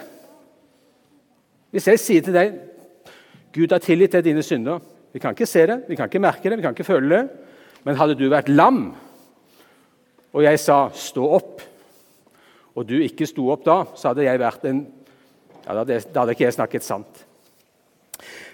Hvis 1.70 1.86
jeg 1.92 2.00
sier 2.00 2.24
til 2.24 2.34
deg 2.34 2.56
'Gud 3.52 3.76
har 3.76 3.84
tilgitt 3.84 4.16
deg 4.16 4.24
dine 4.24 4.42
synder' 4.42 4.80
Vi 5.12 5.18
kan 5.18 5.34
ikke 5.34 5.46
se 5.46 5.66
det, 5.66 5.82
vi 5.88 5.96
kan 5.98 6.06
ikke 6.06 6.22
merke 6.22 6.48
det, 6.48 6.56
vi 6.56 6.62
kan 6.62 6.70
ikke 6.70 6.86
føle 6.86 7.08
det. 7.10 7.49
Men 7.84 7.96
hadde 7.96 8.16
du 8.18 8.28
vært 8.28 8.48
lam, 8.48 8.94
og 10.32 10.42
jeg 10.42 10.58
sa 10.60 10.88
'stå 10.88 11.24
opp', 11.34 11.62
og 12.74 12.88
du 12.88 13.00
ikke 13.02 13.26
sto 13.26 13.50
opp 13.50 13.64
da, 13.64 13.84
så 13.94 14.08
hadde 14.08 14.24
jeg 14.24 14.38
vært 14.38 14.64
en 14.64 14.86
ja, 15.66 15.84
Da 15.84 16.20
hadde, 16.20 16.30
ikke 16.30 16.44
jeg 16.44 16.52
snakket 16.52 16.84
sant. 16.84 17.26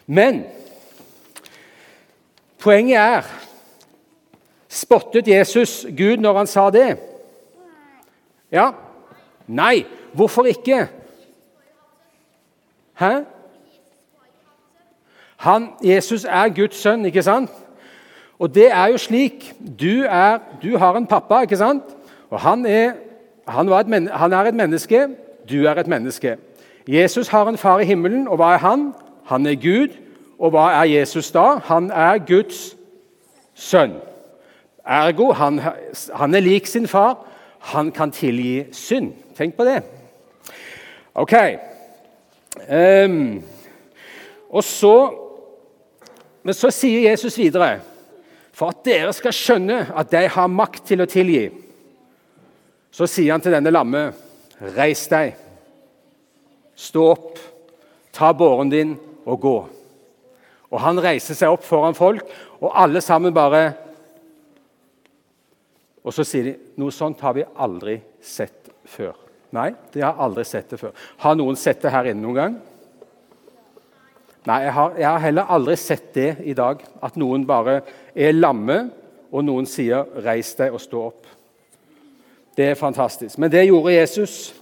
Men 0.07 0.45
poenget 2.59 2.99
er 2.99 3.23
Spottet 4.69 5.29
Jesus 5.29 5.87
Gud 5.97 6.21
når 6.21 6.37
han 6.37 6.47
sa 6.47 6.71
det? 6.71 6.99
Ja? 8.53 8.73
Nei. 9.47 9.87
Hvorfor 10.13 10.45
ikke? 10.45 10.89
Hæ? 12.99 13.11
Han, 15.37 15.69
Jesus 15.85 16.25
er 16.25 16.49
Guds 16.49 16.77
sønn, 16.77 17.05
ikke 17.07 17.23
sant? 17.23 17.51
Og 18.39 18.55
det 18.55 18.71
er 18.71 18.87
jo 18.87 18.99
slik 18.99 19.55
Du, 19.81 20.05
er, 20.05 20.39
du 20.63 20.77
har 20.79 20.97
en 20.97 21.07
pappa, 21.07 21.41
ikke 21.41 21.57
sant? 21.57 21.83
Og 22.31 22.41
han 22.41 22.67
er, 22.67 22.93
han, 23.49 23.69
et, 23.69 24.11
han 24.13 24.33
er 24.33 24.45
et 24.45 24.55
menneske, 24.55 25.09
du 25.51 25.65
er 25.65 25.75
et 25.75 25.87
menneske. 25.87 26.37
Jesus 26.89 27.29
har 27.29 27.49
en 27.49 27.59
far 27.59 27.79
i 27.79 27.85
himmelen, 27.85 28.29
og 28.29 28.37
hva 28.37 28.53
er 28.55 28.59
han? 28.59 28.93
Han 29.25 29.47
er 29.47 29.55
Gud. 29.55 29.95
Og 30.39 30.51
hva 30.51 30.69
er 30.83 30.85
Jesus 30.85 31.31
da? 31.31 31.57
Han 31.65 31.91
er 31.91 32.19
Guds 32.19 32.77
sønn. 33.55 33.97
Ergo 34.87 35.33
han, 35.33 35.61
han 36.15 36.35
er 36.35 36.41
lik 36.41 36.67
sin 36.67 36.87
far. 36.87 37.27
Han 37.73 37.91
kan 37.91 38.11
tilgi 38.11 38.65
synd. 38.73 39.13
Tenk 39.37 39.57
på 39.57 39.65
det. 39.65 39.83
Ok. 41.15 41.33
Um, 42.71 43.43
og 44.51 44.65
så, 44.65 45.11
Men 46.43 46.55
så 46.55 46.71
sier 46.71 47.11
Jesus 47.11 47.39
videre 47.39 47.81
for 48.57 48.73
at 48.73 48.85
dere 48.89 49.13
skal 49.13 49.35
skjønne 49.37 49.81
at 49.93 50.13
jeg 50.17 50.33
har 50.33 50.49
makt 50.49 50.87
til 50.89 51.05
å 51.05 51.09
tilgi. 51.11 51.45
Så 52.89 53.09
sier 53.11 53.35
han 53.35 53.43
til 53.45 53.53
denne 53.53 53.73
lamme, 53.73 54.09
reis 54.77 55.05
deg, 55.13 55.35
stå 56.77 57.03
opp, 57.13 57.41
ta 58.17 58.31
båren 58.33 58.73
din 58.73 58.95
og 59.27 59.41
gå. 59.43 59.57
Og 60.73 60.81
Han 60.83 60.99
reiser 61.01 61.37
seg 61.37 61.53
opp 61.53 61.65
foran 61.65 61.97
folk, 61.97 62.25
og 62.61 62.73
alle 62.75 63.01
sammen 63.05 63.35
bare 63.35 63.69
Og 66.07 66.15
så 66.15 66.23
sier 66.23 66.45
de 66.47 66.53
noe 66.79 66.95
sånt 66.95 67.19
har 67.19 67.33
vi 67.35 67.43
aldri 67.43 67.97
sett 68.23 68.69
før. 68.87 69.17
Nei, 69.51 69.73
de 69.91 70.05
har 70.05 70.21
aldri 70.23 70.45
sett 70.47 70.71
det 70.71 70.79
før. 70.79 70.93
Har 71.19 71.35
noen 71.35 71.59
sett 71.59 71.81
det 71.83 71.91
her 71.91 72.07
inne 72.07 72.23
noen 72.23 72.37
gang? 72.39 72.55
Nei, 74.47 74.61
jeg 74.63 74.73
har, 74.73 74.93
jeg 74.95 75.09
har, 75.09 75.23
heller 75.25 75.49
aldri 75.51 75.75
sett 75.81 76.13
det 76.15 76.29
i 76.47 76.55
dag. 76.55 76.83
At 77.03 77.17
noen 77.19 77.47
bare 77.49 77.81
er 78.15 78.37
lamme, 78.37 78.91
og 79.35 79.43
noen 79.45 79.67
sier 79.67 80.07
'reis 80.23 80.55
deg 80.55 80.75
og 80.75 80.81
stå 80.81 81.01
opp'. 81.09 81.33
Det 82.57 82.71
er 82.71 82.79
fantastisk. 82.79 83.39
Men 83.39 83.51
det 83.51 83.67
gjorde 83.67 83.93
Jesus. 83.93 84.55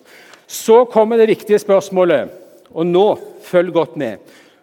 Så 0.47 0.85
kommer 0.85 1.17
det 1.17 1.29
viktige 1.29 1.59
spørsmålet, 1.59 2.31
og 2.73 2.87
nå 2.87 3.19
følg 3.45 3.73
godt 3.73 3.97
med. 3.97 4.19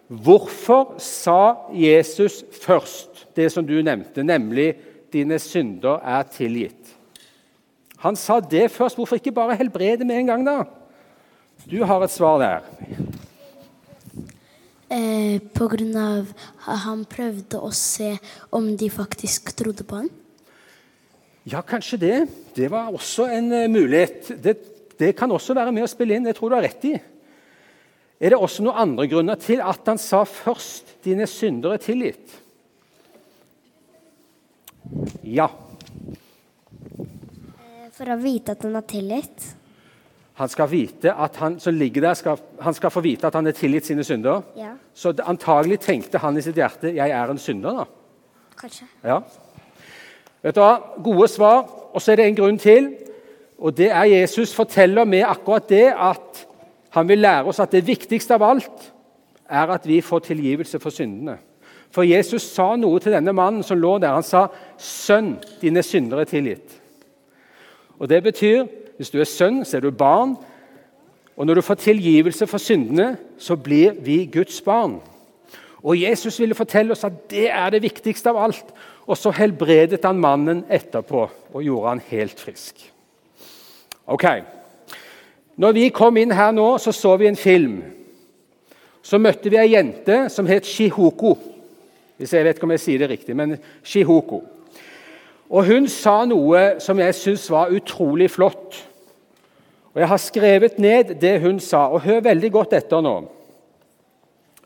Hvorfor 0.08 0.98
sa 0.98 1.70
Jesus 1.72 2.44
først 2.62 3.26
det 3.36 3.52
som 3.52 3.66
du 3.66 3.82
nevnte, 3.82 4.22
nemlig 4.22 4.74
'dine 5.12 5.38
synder 5.38 6.00
er 6.04 6.22
tilgitt'? 6.22 6.92
Han 7.98 8.16
sa 8.16 8.40
det 8.40 8.70
først. 8.70 8.96
Hvorfor 8.96 9.16
ikke 9.16 9.32
bare 9.32 9.56
helbrede 9.56 10.04
med 10.04 10.16
en 10.16 10.26
gang, 10.26 10.46
da? 10.46 10.64
Du 11.70 11.84
har 11.84 12.02
et 12.02 12.10
svar 12.10 12.38
der. 12.38 12.60
Eh, 14.92 15.38
på 15.56 15.68
grunn 15.72 15.94
av 15.96 16.26
at 16.68 16.82
han 16.84 17.06
prøvde 17.08 17.56
å 17.64 17.70
se 17.72 18.10
om 18.52 18.66
de 18.76 18.90
faktisk 18.92 19.54
trodde 19.56 19.86
på 19.88 20.02
han? 20.02 20.10
Ja, 21.48 21.62
kanskje 21.64 21.98
det. 22.02 22.18
Det 22.52 22.68
var 22.70 22.92
også 22.92 23.24
en 23.32 23.48
uh, 23.54 23.70
mulighet. 23.72 24.28
Det, 24.44 24.54
det, 25.00 25.14
kan 25.16 25.32
også 25.32 25.56
være 25.56 25.72
med 25.72 25.86
å 25.86 25.90
spille 25.90 26.18
inn. 26.18 26.26
Det 26.28 26.36
tror 26.36 26.52
du 26.52 26.58
har 26.58 26.66
rett 26.66 26.84
i. 26.90 26.92
Er 28.20 28.34
det 28.34 28.38
også 28.38 28.66
noen 28.66 28.82
andre 28.84 29.08
grunner 29.10 29.40
til 29.40 29.64
at 29.64 29.88
han 29.88 29.98
sa 29.98 30.22
først 30.28 31.00
'dine 31.02 31.26
syndere 31.26 31.80
er 31.80 31.82
tilgitt'? 31.82 32.36
Ja. 35.24 35.48
Eh, 37.56 37.88
for 37.96 38.12
å 38.12 38.20
vite 38.20 38.52
at 38.52 38.68
han 38.68 38.76
har 38.76 38.86
tilgitt? 38.86 39.56
Han 40.34 40.48
skal 40.48 40.70
vite 40.70 41.12
at 41.12 41.36
han 41.36 41.58
som 41.60 41.74
ligger 41.74 42.00
der, 42.00 42.14
skal, 42.14 42.38
han 42.60 42.74
skal 42.74 42.90
få 42.90 43.00
vite 43.04 43.26
at 43.26 43.34
han 43.34 43.46
er 43.46 43.56
tilgitt 43.56 43.86
sine 43.86 44.04
synder. 44.04 44.40
Ja. 44.56 44.72
Så 44.94 45.12
antagelig 45.24 45.80
tenkte 45.80 46.18
han 46.18 46.36
i 46.36 46.40
sitt 46.40 46.56
hjerte 46.56 46.94
'jeg 46.94 47.10
er 47.10 47.30
en 47.30 47.38
synder'. 47.38 47.76
da. 47.76 47.84
Kanskje. 48.60 48.86
Ja. 49.04 49.20
Vet 50.42 50.54
du 50.54 50.60
hva? 50.60 50.78
Gode 51.04 51.28
svar. 51.28 51.68
Og 51.94 52.02
så 52.02 52.12
er 52.12 52.16
det 52.16 52.26
en 52.26 52.36
grunn 52.36 52.58
til. 52.58 52.94
Og 53.58 53.76
det 53.76 53.90
er 53.90 54.04
Jesus 54.04 54.54
forteller 54.54 55.04
med 55.04 55.24
akkurat 55.26 55.68
det 55.68 55.92
at 55.96 56.46
han 56.90 57.08
vil 57.08 57.18
lære 57.18 57.44
oss 57.44 57.60
at 57.60 57.72
det 57.72 57.86
viktigste 57.86 58.34
av 58.34 58.42
alt 58.42 58.92
er 59.48 59.70
at 59.70 59.86
vi 59.86 60.00
får 60.00 60.18
tilgivelse 60.18 60.80
for 60.80 60.90
syndene. 60.90 61.38
For 61.90 62.02
Jesus 62.02 62.42
sa 62.42 62.76
noe 62.76 63.00
til 63.00 63.12
denne 63.12 63.32
mannen 63.36 63.62
som 63.62 63.78
lå 63.78 63.98
der. 63.98 64.14
Han 64.14 64.22
sa, 64.22 64.46
'Sønn, 64.78 65.36
dine 65.60 65.82
syndere 65.82 66.20
er 66.20 66.24
tilgitt'. 66.24 66.80
Og 67.98 68.08
Det 68.08 68.22
betyr 68.22 68.66
hvis 68.96 69.10
du 69.10 69.20
er 69.20 69.28
sønn, 69.28 69.64
så 69.64 69.76
er 69.78 69.86
du 69.86 69.90
barn. 69.90 70.36
Og 71.36 71.46
når 71.46 71.58
du 71.58 71.64
får 71.64 71.80
tilgivelse 71.80 72.46
for 72.46 72.60
syndene, 72.62 73.16
så 73.38 73.56
blir 73.56 73.96
vi 74.04 74.24
Guds 74.32 74.60
barn. 74.60 75.00
Og 75.82 75.98
Jesus 75.98 76.38
ville 76.40 76.54
fortelle 76.54 76.94
oss 76.94 77.04
at 77.04 77.24
det 77.30 77.48
er 77.50 77.72
det 77.74 77.82
viktigste 77.82 78.30
av 78.30 78.38
alt. 78.44 78.74
Og 79.06 79.18
så 79.18 79.32
helbredet 79.34 80.04
han 80.04 80.20
mannen 80.22 80.62
etterpå 80.70 81.24
og 81.52 81.64
gjorde 81.64 81.88
han 81.88 82.02
helt 82.12 82.40
frisk. 82.40 82.78
Ok. 84.06 84.26
Når 85.56 85.74
vi 85.76 85.88
kom 85.94 86.16
inn 86.16 86.34
her 86.34 86.52
nå, 86.54 86.76
så 86.78 86.92
så 86.92 87.16
vi 87.16 87.26
en 87.26 87.36
film. 87.36 87.82
så 89.02 89.18
møtte 89.18 89.50
vi 89.50 89.58
ei 89.58 89.72
jente 89.72 90.28
som 90.30 90.46
het 90.46 90.66
Shihoko. 90.66 91.34
Hvis 92.16 92.32
jeg 92.32 92.44
vet 92.44 92.56
ikke 92.56 92.68
om 92.68 92.70
jeg 92.70 92.80
sier 92.80 93.02
det 93.02 93.08
riktig, 93.10 93.34
men 93.36 93.56
Shihoko. 93.82 94.42
Og 95.52 95.66
Hun 95.68 95.88
sa 95.88 96.22
noe 96.24 96.80
som 96.80 97.00
jeg 97.02 97.18
syns 97.18 97.44
var 97.52 97.72
utrolig 97.74 98.30
flott. 98.32 98.78
Og 99.92 100.00
Jeg 100.00 100.08
har 100.08 100.20
skrevet 100.20 100.78
ned 100.80 101.14
det 101.20 101.40
hun 101.42 101.60
sa, 101.60 101.90
og 101.92 102.00
hør 102.06 102.22
veldig 102.24 102.50
godt 102.52 102.72
etter 102.72 103.02
nå. 103.04 103.28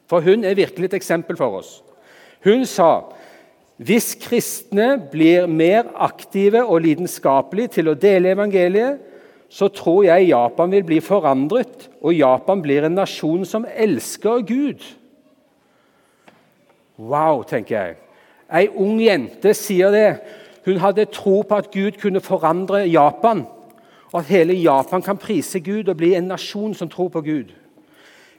For 0.06 0.22
hun 0.22 0.44
er 0.46 0.54
virkelig 0.54 0.92
et 0.92 1.00
eksempel 1.00 1.36
for 1.36 1.58
oss. 1.58 1.82
Hun 2.46 2.62
sa 2.66 3.02
hvis 3.76 4.14
kristne 4.16 4.94
blir 5.12 5.44
mer 5.46 5.90
aktive 6.00 6.62
og 6.64 6.80
lidenskapelige 6.86 7.74
til 7.74 7.90
å 7.90 7.98
dele 7.98 8.32
evangeliet, 8.32 9.02
så 9.52 9.68
tror 9.68 10.06
jeg 10.06 10.30
Japan 10.30 10.72
vil 10.72 10.86
bli 10.86 11.00
forandret, 11.04 11.90
og 12.00 12.16
Japan 12.16 12.62
blir 12.64 12.86
en 12.86 12.96
nasjon 12.96 13.44
som 13.44 13.66
elsker 13.68 14.40
Gud. 14.48 14.80
Wow, 16.96 17.44
tenker 17.44 17.76
jeg. 17.76 17.98
Ei 18.48 18.66
ung 18.72 18.96
jente 19.02 19.52
sier 19.58 19.92
det. 19.92 20.08
Hun 20.66 20.80
hadde 20.82 21.04
tro 21.04 21.42
på 21.42 21.54
at 21.54 21.70
Gud 21.70 22.00
kunne 22.02 22.20
forandre 22.20 22.88
Japan, 22.90 23.46
og 24.12 24.20
at 24.20 24.26
hele 24.26 24.54
Japan 24.54 25.02
kan 25.02 25.18
prise 25.18 25.60
Gud 25.60 25.88
og 25.88 25.96
bli 25.96 26.14
en 26.14 26.30
nasjon 26.32 26.74
som 26.74 26.88
tror 26.90 27.08
på 27.08 27.22
Gud. 27.22 27.52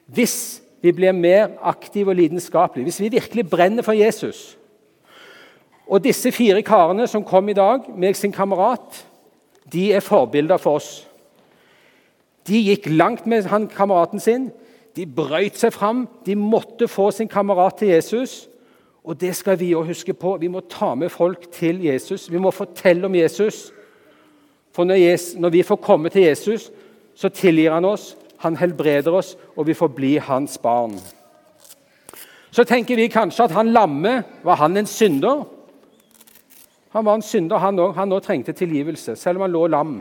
Hvis 0.05 0.61
vi 0.81 0.91
blir 0.91 1.11
mer 1.11 1.55
aktive 1.61 2.11
og 2.11 2.15
lidenskapelige, 2.19 2.83
hvis 2.83 3.01
vi 3.01 3.09
virkelig 3.09 3.49
brenner 3.49 3.83
for 3.83 3.91
Jesus 3.91 4.57
Og 5.87 6.03
disse 6.03 6.31
fire 6.31 6.61
karene 6.61 7.07
som 7.07 7.23
kom 7.23 7.49
i 7.49 7.53
dag, 7.53 7.79
med 7.95 8.13
sin 8.13 8.31
kamerat, 8.31 9.05
de 9.71 9.93
er 9.93 10.03
forbilder 10.03 10.57
for 10.57 10.75
oss. 10.75 11.07
De 12.47 12.59
gikk 12.59 12.89
langt 12.91 13.27
med 13.27 13.47
han 13.47 13.67
kameraten 13.67 14.19
sin. 14.19 14.49
De 14.95 15.05
brøyt 15.05 15.55
seg 15.55 15.71
fram. 15.71 16.07
De 16.25 16.35
måtte 16.35 16.87
få 16.91 17.11
sin 17.11 17.27
kamerat 17.27 17.79
til 17.79 17.87
Jesus. 17.87 18.49
Og 19.07 19.15
det 19.15 19.31
skal 19.35 19.55
vi 19.59 19.71
òg 19.75 19.87
huske 19.87 20.13
på. 20.13 20.33
Vi 20.37 20.49
må 20.51 20.59
ta 20.67 20.91
med 20.95 21.09
folk 21.09 21.45
til 21.55 21.79
Jesus. 21.85 22.25
Vi 22.31 22.39
må 22.43 22.51
fortelle 22.51 23.07
om 23.07 23.15
Jesus. 23.15 23.69
For 24.75 24.83
når, 24.83 25.49
vi 25.49 25.63
får 25.63 25.75
komme 25.75 26.09
til 26.09 26.27
Jesus, 26.27 26.71
så 27.15 27.29
tilgir 27.29 27.71
han 27.71 27.85
oss, 27.85 28.17
han 28.37 28.57
helbreder 28.59 29.15
oss, 29.15 29.37
og 29.55 29.67
vi 29.67 29.73
får 29.73 29.87
bli 29.87 30.17
hans 30.17 30.57
barn. 30.57 30.99
Så 32.51 32.63
tenker 32.67 32.99
vi 32.99 33.07
kanskje 33.07 33.47
at 33.47 33.55
han 33.55 33.71
lamme 33.71 34.19
var 34.43 34.59
han 34.59 34.77
en 34.77 34.85
synder. 34.85 35.45
Han 36.93 37.05
var 37.05 37.15
en 37.15 37.25
synder, 37.25 37.57
han 37.57 37.79
òg. 37.79 37.95
Han 37.95 38.11
òg 38.11 38.21
trengte 38.27 38.53
tilgivelse, 38.53 39.15
selv 39.15 39.39
om 39.39 39.47
han 39.47 39.55
lå 39.55 39.63
lam. 39.71 39.97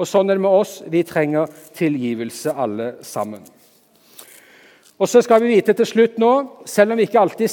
Og 0.00 0.08
Sånn 0.08 0.30
er 0.30 0.40
det 0.40 0.46
med 0.46 0.56
oss. 0.62 0.80
Vi 0.88 1.04
trenger 1.04 1.52
tilgivelse, 1.76 2.56
alle 2.56 2.94
sammen. 3.04 3.44
Og 4.98 5.08
så 5.08 5.20
skal 5.22 5.42
vi 5.44 5.54
vite 5.54 5.76
til 5.76 5.86
slutt 5.86 6.18
nå, 6.20 6.32
Selv 6.64 6.92
om 6.92 6.98
vi 6.98 7.06
ikke 7.08 7.20
alltid 7.20 7.48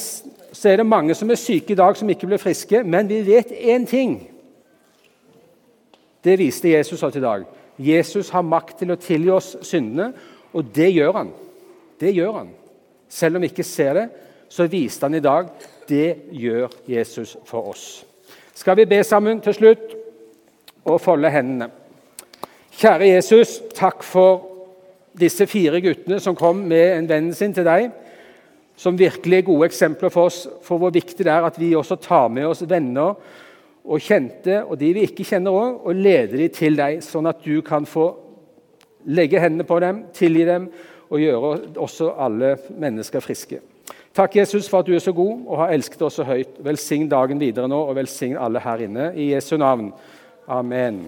så 0.58 0.72
er 0.72 0.80
det 0.82 0.90
mange 0.90 1.14
som 1.16 1.30
er 1.30 1.38
syke 1.38 1.76
i 1.76 1.78
dag, 1.78 1.94
som 1.98 2.10
ikke 2.10 2.26
blir 2.26 2.42
friske. 2.42 2.82
Men 2.84 3.10
vi 3.10 3.22
vet 3.28 3.52
én 3.54 3.86
ting. 3.86 4.16
Det 6.24 6.38
viste 6.40 6.72
Jesus 6.72 7.04
oss 7.04 7.16
i 7.16 7.22
dag. 7.22 7.44
Jesus 7.78 8.32
har 8.34 8.42
makt 8.42 8.80
til 8.80 8.92
å 8.92 8.98
tilgi 8.98 9.30
oss 9.30 9.52
syndene, 9.62 10.10
og 10.58 10.72
det 10.74 10.90
gjør 10.96 11.20
han. 11.20 11.30
Det 12.02 12.10
gjør 12.16 12.40
han. 12.40 12.50
Selv 13.10 13.38
om 13.38 13.46
vi 13.46 13.52
ikke 13.52 13.66
ser 13.68 13.94
det, 14.00 14.08
så 14.50 14.66
viste 14.72 15.06
han 15.06 15.20
i 15.20 15.22
dag 15.22 15.52
det 15.88 16.16
gjør 16.34 16.74
Jesus 16.90 17.38
for 17.46 17.70
oss. 17.72 17.86
Skal 18.58 18.80
vi 18.80 18.88
be 18.90 19.04
sammen 19.06 19.40
til 19.46 19.54
slutt 19.54 19.94
og 20.88 21.00
folde 21.02 21.30
hendene? 21.32 21.70
Kjære 22.78 23.14
Jesus, 23.14 23.60
takk 23.78 24.02
for 24.04 24.42
disse 25.18 25.48
fire 25.50 25.80
guttene 25.82 26.20
som 26.20 26.36
kom 26.36 26.66
med 26.68 26.98
en 26.98 27.08
venn 27.10 27.30
sin 27.34 27.54
til 27.54 27.66
deg, 27.66 27.88
som 28.78 28.98
virkelig 28.98 29.40
er 29.40 29.48
gode 29.48 29.68
eksempler 29.68 30.14
for 30.14 30.30
oss 30.30 30.44
for 30.66 30.82
hvor 30.82 30.94
viktig 30.94 31.26
det 31.26 31.34
er 31.34 31.48
at 31.48 31.58
vi 31.60 31.74
også 31.76 31.98
tar 32.02 32.30
med 32.30 32.46
oss 32.46 32.62
venner 32.70 33.18
og 33.88 34.04
kjente, 34.04 34.62
og 34.68 34.76
de 34.80 34.92
vi 34.94 35.06
ikke 35.08 35.26
kjenner 35.26 35.56
òg, 35.56 35.80
og 35.88 35.96
leder 35.96 36.38
dem 36.38 36.54
til 36.54 36.76
deg, 36.78 37.00
sånn 37.04 37.30
at 37.30 37.40
du 37.46 37.62
kan 37.66 37.88
få 37.88 38.10
legge 39.08 39.40
hendene 39.40 39.66
på 39.68 39.80
dem, 39.80 40.04
tilgi 40.16 40.44
dem 40.48 40.68
og 41.08 41.24
gjøre 41.24 41.52
også 41.80 42.12
alle 42.20 42.58
mennesker 42.76 43.24
friske. 43.24 43.62
Takk, 44.18 44.36
Jesus, 44.40 44.68
for 44.68 44.82
at 44.82 44.90
du 44.90 44.96
er 44.98 45.04
så 45.04 45.14
god 45.16 45.46
og 45.46 45.62
har 45.62 45.76
elsket 45.76 46.02
oss 46.04 46.18
så 46.20 46.26
høyt. 46.28 46.58
Velsign 46.66 47.06
dagen 47.10 47.40
videre 47.40 47.70
nå, 47.70 47.80
og 47.86 47.96
velsign 48.00 48.36
alle 48.42 48.64
her 48.64 48.84
inne. 48.88 49.12
I 49.14 49.32
Jesu 49.36 49.56
navn. 49.62 49.92
Amen. 50.50 51.06